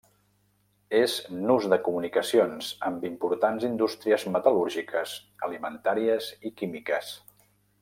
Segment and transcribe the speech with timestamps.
[0.99, 1.17] És
[1.49, 5.15] nus de comunicacions, amb importants indústries metal·lúrgiques,
[5.51, 7.15] alimentàries i químiques.